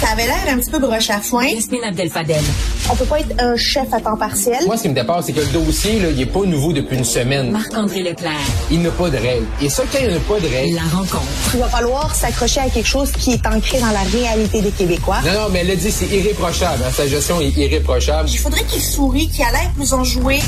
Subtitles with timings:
[0.00, 1.44] Ça avait l'air un petit peu broche à foin.
[1.46, 2.40] Yasmine Abdel-Fadel.
[2.88, 4.58] On peut pas être un chef à temps partiel.
[4.64, 6.96] Moi, ce qui me dépasse, c'est que le dossier, là, il est pas nouveau depuis
[6.96, 7.50] une semaine.
[7.50, 8.30] Marc-André Leclerc.
[8.70, 9.46] Il n'a pas de règles.
[9.60, 10.76] Et ça, quand il n'a pas de règles...
[10.76, 11.24] La rencontre.
[11.52, 15.18] Il va falloir s'accrocher à quelque chose qui est ancré dans la réalité des Québécois.
[15.26, 16.84] Non, non, mais elle a dit, c'est irréprochable.
[16.86, 18.28] Hein, sa gestion est irréprochable.
[18.30, 20.38] Il faudrait qu'il sourie, qu'il a l'air plus enjoué.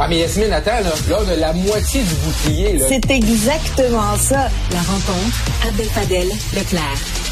[0.00, 2.86] Ah, mais Yasmine, attends, là, là, on a la moitié du bouclier, là.
[2.88, 4.48] C'est exactement ça.
[4.72, 5.68] La rencontre.
[5.68, 6.28] Abdel-Fadel.
[6.54, 7.23] Leclerc.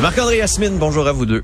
[0.00, 1.42] Marc-André Yasmine, bonjour à vous deux.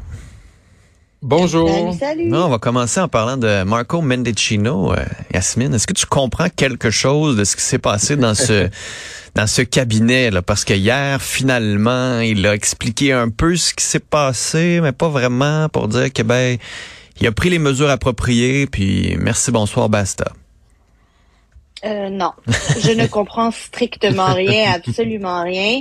[1.20, 1.69] Bonjour.
[1.69, 2.27] Salut, salut.
[2.29, 4.92] Non, on va commencer en parlant de Marco Mendicino.
[4.92, 8.69] Euh, Yasmine, est-ce que tu comprends quelque chose de ce qui s'est passé dans ce
[9.34, 10.41] dans ce cabinet là?
[10.41, 15.09] Parce que hier, finalement, il a expliqué un peu ce qui s'est passé, mais pas
[15.09, 16.57] vraiment pour dire que ben
[17.21, 18.68] il a pris les mesures appropriées.
[18.68, 20.30] Puis merci, bonsoir, basta.
[21.84, 25.80] Euh, non, je ne comprends strictement rien, absolument rien.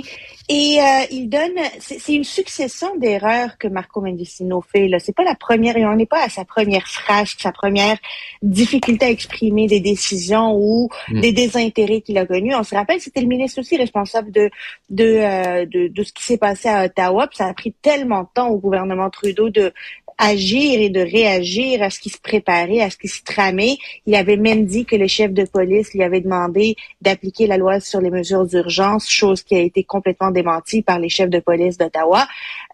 [0.50, 4.88] Et euh, il donne, c'est une succession d'erreurs que Marco Mendicino fait.
[4.88, 7.96] Là, c'est pas la première, et on n'est pas à sa première phrase, sa première
[8.42, 11.20] difficulté à exprimer des décisions ou Mm.
[11.20, 12.54] des désintérêts qu'il a connus.
[12.54, 14.50] On se rappelle, c'était le ministre aussi responsable de
[14.90, 17.26] de euh, de, de ce qui s'est passé à Ottawa.
[17.26, 19.72] Puis ça a pris tellement de temps au gouvernement Trudeau de
[20.18, 23.76] agir et de réagir à ce qui se préparait, à ce qui se tramait.
[24.06, 27.80] Il avait même dit que le chef de police lui avait demandé d'appliquer la loi
[27.80, 31.78] sur les mesures d'urgence, chose qui a été complètement démentie par les chefs de police
[31.78, 32.26] d'Ottawa.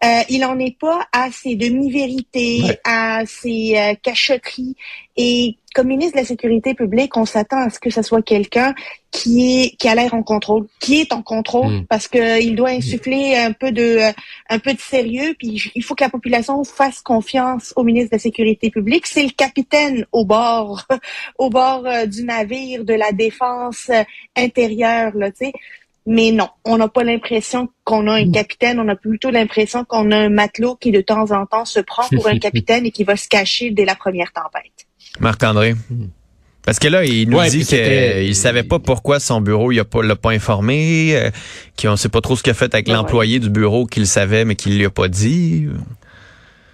[0.03, 2.79] Euh, il en est pas à ses demi-vérités, Ouais.
[2.83, 4.75] à ses euh, cachotteries.
[5.17, 8.73] Et comme ministre de la Sécurité publique, on s'attend à ce que ce soit quelqu'un
[9.09, 11.85] qui est qui a l'air en contrôle, qui est en contrôle, Mm.
[11.87, 14.11] parce qu'il doit insuffler un peu de euh,
[14.49, 15.35] un peu de sérieux.
[15.37, 19.07] Puis il faut que la population fasse confiance au ministre de la Sécurité publique.
[19.07, 20.85] C'est le capitaine au bord
[21.37, 24.03] au bord euh, du navire de la défense euh,
[24.35, 25.53] intérieure, là, tu sais.
[26.07, 30.09] Mais non, on n'a pas l'impression qu'on a un capitaine, on a plutôt l'impression qu'on
[30.11, 33.03] a un matelot qui de temps en temps se prend pour un capitaine et qui
[33.03, 34.87] va se cacher dès la première tempête.
[35.19, 35.75] Marc-André.
[36.63, 39.71] Parce que là, il nous Ouais, dit puis c'était- qu'il savait pas pourquoi son bureau,
[39.71, 41.31] il a pas, l'a pas informé, euh,
[41.81, 42.93] qu'on sait pas trop ce qu'il a fait avec Ouais.
[42.93, 45.67] l'employé du bureau qu'il savait, mais qu'il lui a pas dit.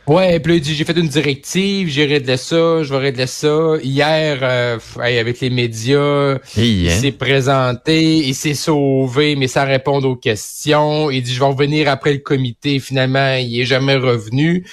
[0.06, 3.28] Ouais, puis là, il dit, j'ai fait une directive, j'ai réglé ça, je vais régler
[3.28, 3.74] ça.
[3.84, 6.92] Hier, euh, avec les médias, il hein?
[6.92, 11.12] s'est présenté, il s'est sauvé, mais sans répondre aux questions.
[11.12, 12.80] Il dit, je vais revenir après le comité.
[12.80, 14.66] Finalement, il est jamais revenu.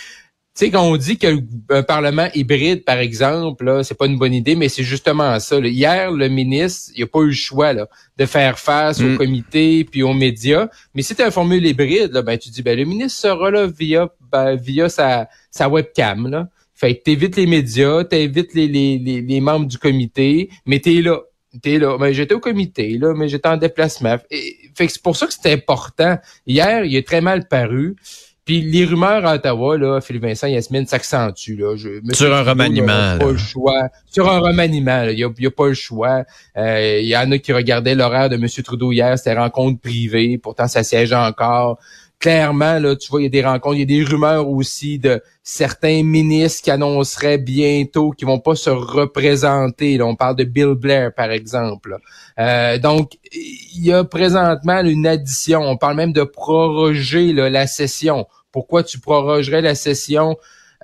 [0.57, 1.27] Tu sais, quand on dit que
[1.71, 5.59] un parlement hybride, par exemple, là, c'est pas une bonne idée, mais c'est justement ça.
[5.59, 5.67] là.
[5.67, 9.15] Hier, le ministre, il a pas eu le choix là, de faire face Mm.
[9.15, 10.69] au comité puis aux médias.
[10.95, 13.67] Mais si tu un formule hybride, là, ben tu dis ben le ministre sera là
[13.67, 16.29] via ben, via sa, sa webcam.
[16.31, 16.49] Là.
[16.73, 21.03] Fait que t'évites les médias, t'évites les, les, les, les membres du comité, mais t'es
[21.03, 21.19] là.
[21.63, 21.99] T'es là.
[21.99, 24.19] Ben, j'étais au comité, là, mais j'étais en déplacement.
[24.31, 26.17] Et, fait que c'est pour ça que c'est important.
[26.47, 27.97] Hier, il est très mal paru.
[28.45, 31.57] Puis les rumeurs à Ottawa, là, Philippe Vincent, Yasmine, s'accentuent.
[31.57, 31.77] Là.
[31.77, 33.19] Je, Sur un Trudeau, remaniement, là.
[33.19, 33.89] Pas le choix.
[34.11, 36.25] Sur un remaniement, il n'y a, il y a pas le choix.
[36.59, 38.47] Euh, Il y en a qui regardaient l'horaire de M.
[38.63, 41.79] Trudeau hier, c'était rencontre privée, pourtant ça siège encore.
[42.21, 44.99] Clairement, là, tu vois, il y a des rencontres, il y a des rumeurs aussi
[44.99, 49.99] de certains ministres qui annonceraient bientôt qu'ils vont pas se représenter.
[49.99, 51.99] Là, on parle de Bill Blair, par exemple.
[52.39, 55.61] Euh, donc, il y a présentement une addition.
[55.63, 58.27] On parle même de proroger là, la session.
[58.53, 60.37] Pourquoi tu prorogerais la session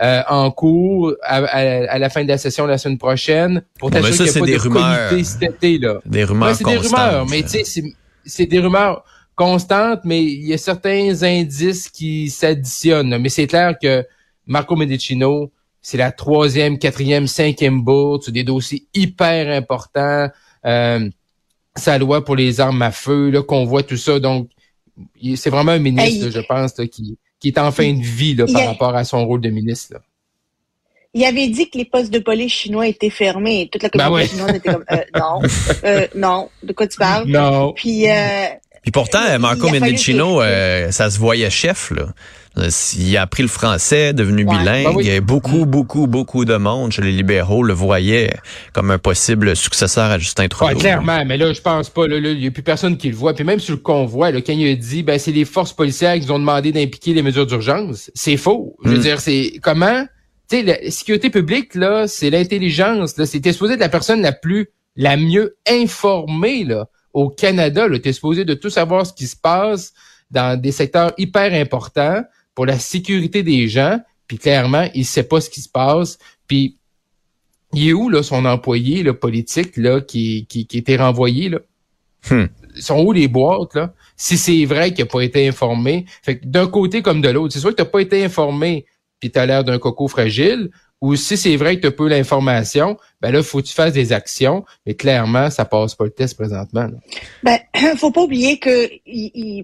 [0.02, 3.62] euh, en cours à, à- à la fin de la session la semaine prochaine?
[3.78, 5.24] Pour t'assurer qu'il n'y a pas des de rumeurs.
[5.24, 6.00] cet été, là.
[6.04, 7.82] Des rumeurs Ouais, c'est des rumeurs, mais tu sais,
[8.24, 9.04] c'est des rumeurs
[9.34, 13.16] constantes, mais il y a certains indices qui s'additionnent.
[13.18, 14.04] Mais c'est clair que
[14.46, 15.50] Marco Medicino,
[15.82, 20.28] c'est la troisième, quatrième, cinquième bourde sur des dossiers hyper importants.
[20.66, 21.08] Euh,
[21.76, 24.18] sa loi pour les armes à feu, là, qu'on voit tout ça.
[24.20, 24.50] Donc,
[25.36, 26.32] c'est vraiment un ministre, Hey.
[26.32, 29.04] je pense, là, qui, qui est en fin de vie là, par a- rapport à
[29.04, 29.94] son rôle de ministre.
[29.94, 30.00] Là.
[31.14, 33.68] Il avait dit que les postes de police chinois étaient fermés.
[33.72, 34.28] Toute la Ben communauté ouais.
[34.28, 35.40] chinoise était comme euh, non,
[35.84, 37.26] euh, non, de quoi tu parles?
[37.28, 37.72] Non.
[37.72, 38.46] Puis euh,
[38.82, 42.06] Puis pourtant, Marco Mendicino, euh, ça se voyait chef, là.
[42.98, 44.58] Il a appris le français, devenu Ouais.
[44.58, 44.84] bilingue.
[44.84, 45.04] Ben oui.
[45.06, 48.32] Il y a beaucoup, beaucoup, beaucoup de monde chez les libéraux le voyait
[48.72, 50.74] comme un possible successeur à Justin Trudeau.
[50.74, 52.08] Ouais, clairement, mais là, je pense pas.
[52.08, 53.34] là, là, Il n'y a plus personne qui le voit.
[53.34, 56.14] Puis même sur le convoi, là, quand il a dit ben c'est les forces policières
[56.18, 58.76] qui nous ont demandé d'impliquer les mesures d'urgence, c'est faux.
[58.84, 59.02] Je veux Mm.
[59.02, 60.04] dire, c'est comment?
[60.50, 63.16] Tu sais, la sécurité publique, là, c'est l'intelligence.
[63.16, 67.88] Là, c'était supposé être la personne la plus, la mieux informée, là, au Canada.
[67.88, 69.92] Là, t'es supposé de tout savoir ce qui se passe
[70.30, 72.22] dans des secteurs hyper importants
[72.54, 73.98] pour la sécurité des gens.
[74.26, 76.18] Puis clairement, il sait pas ce qui se passe.
[76.46, 76.76] Puis
[77.72, 81.58] il est où là son employé là, politique là qui qui, qui était renvoyé là?
[82.30, 82.46] Hmm.
[82.76, 83.94] Ils sont où les boîtes là?
[84.16, 86.04] Si c'est vrai qu'il n'a pas été informé.
[86.22, 88.84] Fait que d'un côté comme de l'autre, c'est soit que tu n'as pas été informé
[89.20, 90.70] puis tu as l'air d'un coco fragile,
[91.00, 93.92] ou si c'est vrai que tu as peu l'information, ben là, faut que tu fasses
[93.92, 96.84] des actions, mais clairement, ça passe pas le test présentement.
[96.84, 96.98] Là.
[97.42, 97.58] Ben,
[97.96, 98.88] faut pas oublier que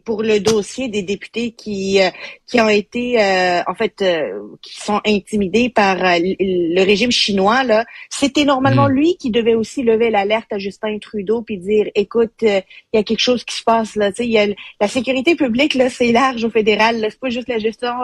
[0.01, 2.11] pour le dossier des députés qui euh,
[2.47, 7.87] qui ont été euh, en fait euh, qui sont intimidés par le régime chinois là,
[8.11, 8.93] c'était normalement mm.
[8.93, 12.63] lui qui devait aussi lever l'alerte à Justin Trudeau puis dire écoute, il
[12.93, 14.47] y a quelque chose qui se passe là, tu sais, il y a
[14.81, 17.95] la sécurité publique là, c'est large au fédéral, c'est pas juste la gestion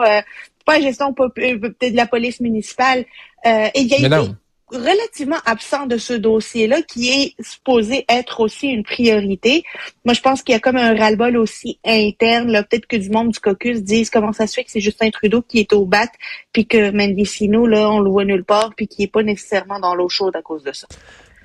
[0.65, 3.05] pas la gestion peut-être de la police municipale.
[3.45, 4.23] Euh, et il y a
[4.71, 9.63] relativement absent de ce dossier-là, qui est supposé être aussi une priorité.
[10.05, 12.51] Moi, je pense qu'il y a comme un ras-le-bol aussi interne.
[12.69, 15.41] Peut-être que du monde du caucus disent comment ça se fait que c'est Justin Trudeau
[15.41, 16.07] qui est au bat,
[16.51, 19.95] puis que Mendicino, là, on le voit nulle part, puis qui est pas nécessairement dans
[19.95, 20.87] l'eau chaude à cause de ça.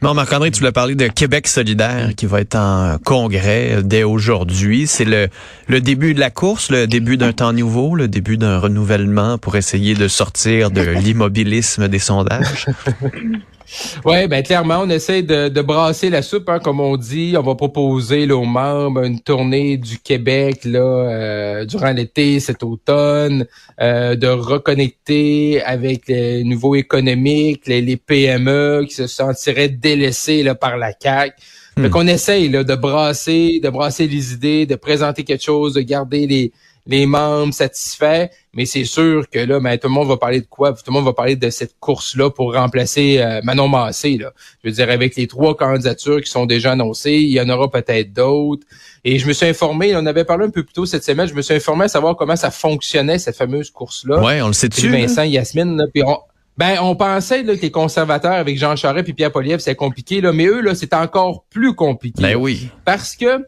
[0.01, 4.87] Non, Marc-André, tu voulais parler de Québec solidaire qui va être en congrès dès aujourd'hui.
[4.87, 5.29] C'est le,
[5.67, 9.57] le début de la course, le début d'un temps nouveau, le début d'un renouvellement pour
[9.57, 12.67] essayer de sortir de l'immobilisme des sondages.
[14.05, 17.35] Oui, ben clairement, on essaie de, de brasser la soupe, hein, comme on dit.
[17.37, 22.63] On va proposer là, aux membres une tournée du Québec là euh, durant l'été, cet
[22.63, 23.47] automne,
[23.81, 30.55] euh, de reconnecter avec les nouveaux économiques, les, les PME qui se sentiraient délaissés là,
[30.55, 31.35] par la CAQ.
[31.77, 31.83] Hmm.
[31.83, 35.81] Fait qu'on essaye là, de brasser, de brasser les idées, de présenter quelque chose, de
[35.81, 36.53] garder les
[36.89, 40.47] les membres satisfaits, mais c'est sûr que là, ben, tout le monde va parler de
[40.47, 40.73] quoi?
[40.73, 44.17] Tout le monde va parler de cette course-là pour remplacer euh, Manon Massé.
[44.17, 44.33] Là.
[44.65, 47.71] Je veux dire, avec les trois candidatures qui sont déjà annoncées, il y en aura
[47.71, 48.67] peut-être d'autres.
[49.05, 51.35] Et je me suis informé, on avait parlé un peu plus tôt cette semaine, je
[51.35, 54.23] me suis informé à savoir comment ça fonctionnait, cette fameuse course-là.
[54.25, 54.89] Oui, on le sait-tu.
[54.89, 56.17] Vincent, Yasmine, là, puis on,
[56.57, 60.23] ben, on pensait là, que les conservateurs avec Jean Charest et Pierre Poliev, c'est compliqué,
[60.23, 62.23] là, mais eux, là, c'est encore plus compliqué.
[62.23, 62.71] Ben oui.
[62.87, 63.45] Parce que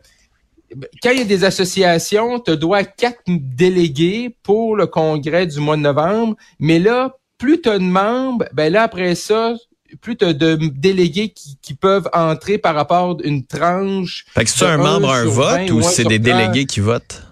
[1.03, 5.77] quand il y a des associations, tu dois quatre délégués pour le congrès du mois
[5.77, 9.55] de novembre, mais là, plus tu as de membres, ben là, après ça,
[10.01, 14.27] plus tu as de délégués qui, peuvent entrer par rapport à une tranche.
[14.35, 17.23] Fait que c'est un membre, un vote ou c'est des délégués qui votent?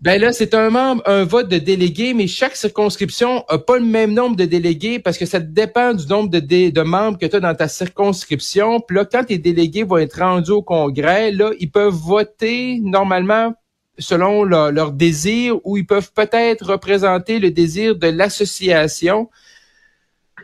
[0.00, 3.84] Ben là, c'est un membre, un vote de délégués, mais chaque circonscription a pas le
[3.84, 7.36] même nombre de délégués parce que ça dépend du nombre de, de membres que tu
[7.36, 8.80] as dans ta circonscription.
[8.80, 13.52] Puis là, quand tes délégués vont être rendus au congrès, là, ils peuvent voter normalement
[13.98, 19.28] selon leur, désir ou ils peuvent peut-être représenter le désir de l'association.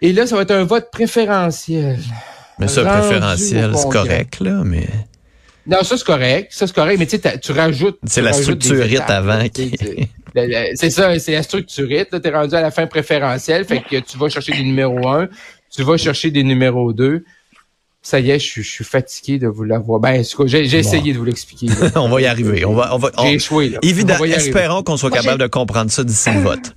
[0.02, 1.98] Et là, ça va être un vote préférentiel.
[2.58, 4.86] Mais ça, préférentiel, c'est correct, là, mais...
[5.66, 7.98] Non, ça c'est correct, ça c'est correct, mais tu sais, tu rajoutes.
[8.06, 9.42] C'est la structurite avant.
[10.74, 12.08] C'est ça, c'est la structurite.
[12.10, 15.28] Tu es rendu à la fin préférentielle, fait que tu vas chercher des numéros 1,
[15.70, 17.24] tu vas chercher des numéros 2.
[18.02, 19.98] Ça y est, je, suis fatigué de vous l'avoir.
[19.98, 21.66] Ben, j'ai essayé de vous l'expliquer.
[21.96, 22.64] on va y arriver.
[22.64, 23.70] On va, on va, J'ai échoué.
[23.70, 23.80] Là.
[23.82, 26.72] Évidemment, espérons qu'on soit capable de comprendre ça d'ici le vote.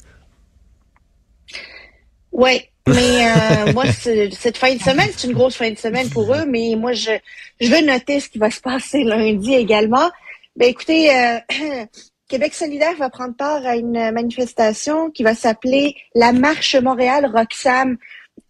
[2.31, 6.33] Oui, mais euh, moi, cette fin de semaine, c'est une grosse fin de semaine pour
[6.33, 7.11] eux, mais moi, je,
[7.59, 10.09] je veux noter ce qui va se passer lundi également.
[10.55, 11.39] Ben, écoutez, euh,
[12.27, 17.97] Québec solidaire va prendre part à une manifestation qui va s'appeler la Marche Montréal Roxham.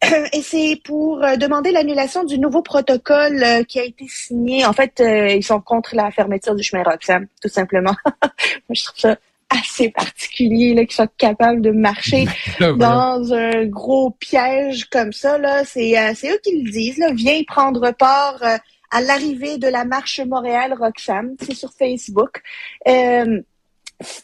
[0.34, 4.66] Et c'est pour euh, demander l'annulation du nouveau protocole qui a été signé.
[4.66, 7.96] En fait, ils sont contre la fermeture du chemin Roxham, tout simplement.
[8.06, 9.18] Moi, je trouve ça
[9.50, 12.26] assez particulier là, qui soit capable de marcher
[12.60, 15.38] dans un gros piège comme ça.
[15.38, 16.98] Là, c'est, euh, c'est eux qui le disent.
[16.98, 18.58] Là, viens prendre part euh,
[18.92, 21.36] à l'arrivée de la marche Montréal Roxham.
[21.42, 22.42] C'est sur Facebook.
[22.88, 23.42] Euh,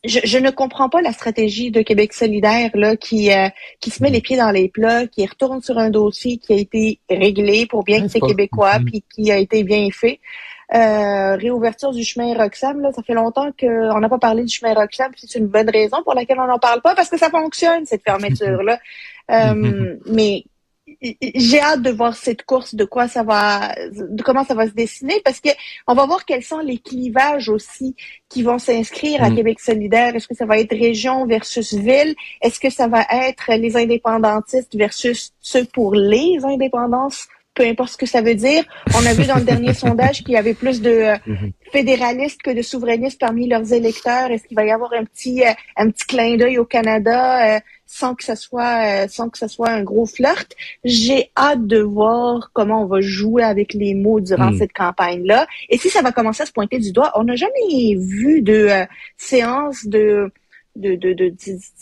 [0.04, 3.30] je, je, ne comprends pas la stratégie de Québec solidaire là qui
[3.80, 6.56] qui se met les pieds dans les plats, qui retourne sur un dossier qui a
[6.56, 10.20] été réglé pour bien que c'est québécois, puis qui a été bien fait.
[10.74, 14.74] Euh, réouverture du chemin Roxham, là, ça fait longtemps qu'on n'a pas parlé du chemin
[14.74, 17.86] Roxham, c'est une bonne raison pour laquelle on n'en parle pas, parce que ça fonctionne,
[17.86, 18.80] cette fermeture-là.
[19.32, 20.44] Euh, mais
[21.02, 24.74] j'ai hâte de voir cette course, de quoi ça va, de comment ça va se
[24.74, 25.50] dessiner, parce que
[25.88, 27.96] on va voir quels sont les clivages aussi
[28.30, 29.36] qui vont s'inscrire à mm.
[29.36, 30.16] Québec solidaire.
[30.16, 32.16] Est-ce que ça va être région versus ville?
[32.42, 37.28] Est-ce que ça va être les indépendantistes versus ceux pour les indépendances?
[37.56, 38.64] Peu importe ce que ça veut dire.
[38.96, 41.52] On a vu dans le dernier sondage qu'il y avait plus de euh, mhm.
[41.72, 44.30] fédéralistes que de souverainistes parmi leurs électeurs.
[44.30, 47.60] Est-ce qu'il va y avoir un petit euh, un petit clin d'œil au Canada euh,
[47.88, 50.54] sans que ça soit sans que ça soit un gros flirt?
[50.84, 54.58] J'ai hâte de voir comment on va jouer avec les mots durant mhm.
[54.58, 55.48] cette campagne-là.
[55.70, 58.70] Et si ça va commencer à se pointer du doigt, on n'a jamais vu de
[59.18, 60.32] séance de
[60.76, 61.34] de, de, de,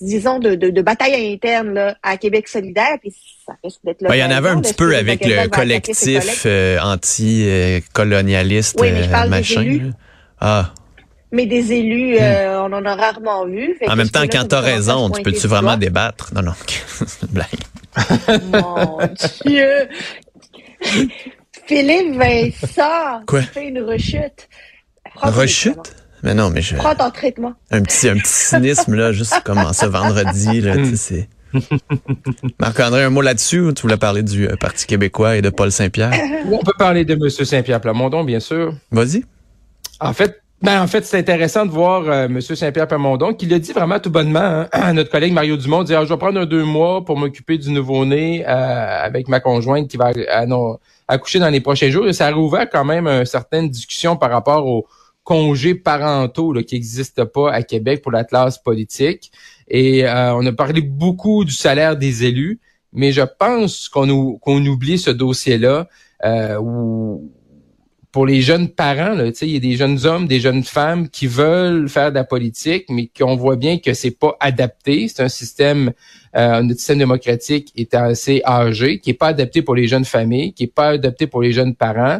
[0.01, 3.13] disons de, de, de, bataille interne là, à Québec solidaire puis
[3.45, 6.79] ça risque d'être ben, il y en avait un petit peu avec le collectif euh,
[6.79, 9.61] anti-colonialiste oui, mais je parle machin.
[9.61, 9.91] Des élus.
[10.39, 10.73] Ah
[11.33, 13.75] mais des élus, euh, on en a rarement vu.
[13.87, 16.31] En même temps, quand à se raison, tu peux-tu vraiment débattre?
[16.35, 16.53] Non, non,
[17.31, 17.47] blague.
[18.51, 18.99] Mon
[19.43, 19.89] Dieu!
[21.65, 23.41] Philippe Vincent, Quoi?
[23.41, 24.47] tu fais une rechute.
[25.19, 25.95] Ton Rechute?
[26.23, 27.53] Mais non, mais je, Prends ton traitement.
[27.71, 31.27] un petit, un petit cynisme, là, juste comme en ce vendredi, là, tu sais.
[32.59, 35.71] Marc-André, un mot là-dessus, ou tu voulais parler du euh, Parti québécois et de Paul
[35.71, 36.13] Saint-Pierre?
[36.51, 37.29] On peut parler de M.
[37.29, 38.73] Saint-Pierre Plamondon, bien sûr.
[38.91, 39.23] Vas-y.
[39.99, 42.39] En fait, ben en fait, c'est intéressant de voir euh, M.
[42.39, 45.99] Saint-Pierre Plamondon qui l'a dit vraiment tout bonnement hein, à notre collègue Mario Dumont, dire
[45.99, 49.89] ah, je vais prendre un deux mois pour m'occuper du nouveau-né euh, avec ma conjointe
[49.89, 52.07] qui va euh, non, accoucher dans les prochains jours.
[52.07, 54.87] Et ça a rouvert quand même une certaine discussion par rapport aux
[55.23, 59.31] congés parentaux là, qui n'existent pas à Québec pour la classe politique.
[59.67, 62.59] Et euh, on a parlé beaucoup du salaire des élus,
[62.91, 65.87] mais je pense qu'on ou- qu'on oublie ce dossier-là
[66.25, 67.31] euh, où
[68.11, 71.89] pour les jeunes parents, il y a des jeunes hommes, des jeunes femmes qui veulent
[71.89, 75.07] faire de la politique, mais qu'on voit bien que c'est pas adapté.
[75.07, 75.91] C'est un système,
[76.35, 80.53] euh, notre système démocratique est assez âgé, qui est pas adapté pour les jeunes familles,
[80.53, 82.19] qui est pas adapté pour les jeunes parents.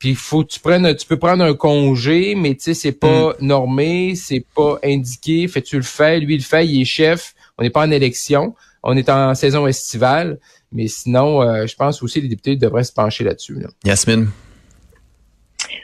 [0.00, 2.98] Puis il faut que tu prennes, tu peux prendre un congé, mais tu sais, c'est
[2.98, 5.46] pas normé, c'est pas indiqué.
[5.46, 7.34] Fait tu le fais, lui il le fait, il est chef.
[7.58, 10.38] On n'est pas en élection, on est en saison estivale.
[10.72, 13.60] Mais sinon, euh, je pense aussi que les députés devraient se pencher là-dessus.
[13.60, 13.68] Là.
[13.84, 14.28] Yasmine?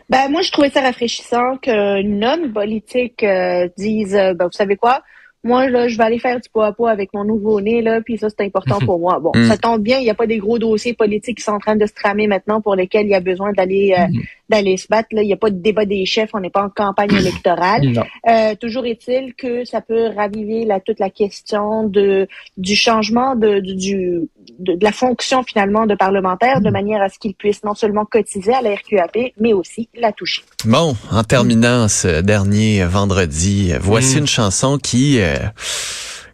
[0.09, 4.77] Ben, moi, je trouvais ça rafraîchissant qu'un homme politique euh, dise, euh, ben, vous savez
[4.77, 5.03] quoi,
[5.47, 8.19] moi, là, je vais aller faire du poids à poids avec mon nouveau-né, là, puis
[8.19, 9.19] ça, c'est important pour moi.
[9.21, 9.45] Bon, Mm.
[9.49, 11.77] ça tombe bien, il n'y a pas des gros dossiers politiques qui sont en train
[11.77, 14.07] de se tramer maintenant pour lesquels il y a besoin d'aller euh,
[14.49, 15.09] d'aller se battre.
[15.13, 15.23] Là.
[15.23, 18.03] Il n'y a pas de débat des chefs, on n'est pas en campagne électorale.
[18.29, 23.61] Euh, toujours est-il que ça peut raviver la, toute la question de du changement de,
[23.61, 24.21] du, du-
[24.59, 28.05] de, de la fonction finalement de parlementaire de manière à ce qu'ils puissent non seulement
[28.05, 30.43] cotiser à la RQAP, mais aussi la toucher.
[30.65, 34.19] Bon, en terminant ce dernier vendredi, voici Mm.
[34.21, 35.37] une chanson qui, euh,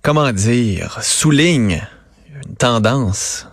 [0.02, 1.82] comment dire, souligne
[2.46, 3.48] une tendance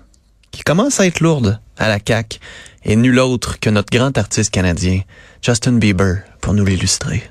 [0.51, 2.39] qui commence à être lourde à la CAQ
[2.83, 5.01] et nul autre que notre grand artiste canadien,
[5.41, 7.29] Justin Bieber, pour nous l'illustrer.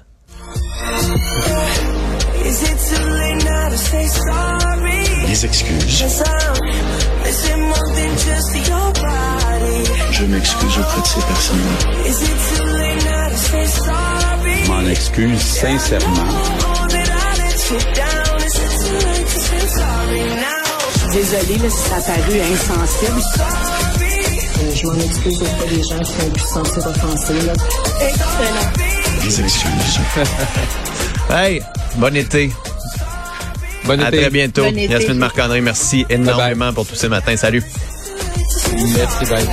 [5.27, 6.05] Les excuses.
[10.13, 11.79] Je m'excuse auprès de ces personnes-là.
[14.69, 16.25] M'en excuse sincèrement.
[21.13, 23.88] Désolée, là, si ça a paru insensible.
[24.75, 27.47] Je m'en excuse auprès des gens qui ont pu se sentir offensés.
[27.47, 27.53] Là.
[29.25, 30.01] Les excuses.
[31.31, 31.61] Hey,
[31.97, 32.51] bon été.
[33.85, 34.17] Bonne À été.
[34.23, 34.65] très bientôt.
[34.65, 34.75] Bon.
[34.75, 37.37] Yasmine Marc-André, merci énormément pour tous ces matins.
[37.37, 37.63] Salut.
[38.97, 39.47] Merci, bye.